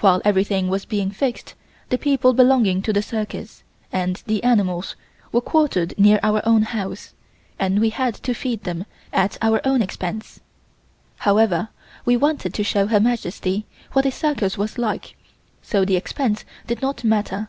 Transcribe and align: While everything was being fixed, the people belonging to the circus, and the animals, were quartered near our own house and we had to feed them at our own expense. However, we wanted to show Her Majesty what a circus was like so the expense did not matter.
While 0.00 0.20
everything 0.26 0.68
was 0.68 0.84
being 0.84 1.10
fixed, 1.10 1.54
the 1.88 1.96
people 1.96 2.34
belonging 2.34 2.82
to 2.82 2.92
the 2.92 3.00
circus, 3.00 3.62
and 3.90 4.22
the 4.26 4.42
animals, 4.44 4.94
were 5.32 5.40
quartered 5.40 5.98
near 5.98 6.20
our 6.22 6.46
own 6.46 6.60
house 6.64 7.14
and 7.58 7.80
we 7.80 7.88
had 7.88 8.12
to 8.16 8.34
feed 8.34 8.64
them 8.64 8.84
at 9.10 9.38
our 9.40 9.66
own 9.66 9.80
expense. 9.80 10.40
However, 11.20 11.70
we 12.04 12.14
wanted 12.14 12.52
to 12.52 12.62
show 12.62 12.88
Her 12.88 13.00
Majesty 13.00 13.64
what 13.94 14.04
a 14.04 14.10
circus 14.10 14.58
was 14.58 14.76
like 14.76 15.16
so 15.62 15.82
the 15.82 15.96
expense 15.96 16.44
did 16.66 16.82
not 16.82 17.02
matter. 17.02 17.48